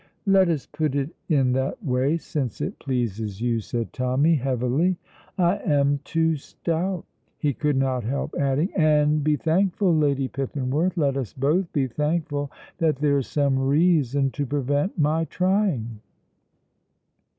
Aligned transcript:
"Let 0.25 0.49
us 0.49 0.65
put 0.65 0.95
it 0.95 1.11
in 1.29 1.51
that 1.51 1.85
way, 1.85 2.17
since 2.17 2.59
it 2.59 2.79
pleases 2.79 3.39
you," 3.39 3.59
said 3.59 3.93
Tommy, 3.93 4.33
heavily. 4.33 4.97
"I 5.37 5.57
am 5.57 5.99
too 6.03 6.37
stout." 6.37 7.05
He 7.37 7.53
could 7.53 7.77
not 7.77 8.03
help 8.03 8.33
adding, 8.33 8.71
"And 8.75 9.23
be 9.23 9.35
thankful, 9.35 9.95
Lady 9.95 10.27
Pippinworth, 10.27 10.97
let 10.97 11.15
us 11.17 11.33
both 11.33 11.71
be 11.71 11.85
thankful, 11.85 12.51
that 12.79 12.95
there 12.95 13.19
is 13.19 13.27
some 13.27 13.59
reason 13.59 14.31
to 14.31 14.45
prevent 14.47 14.97
my 14.97 15.25
trying." 15.25 15.99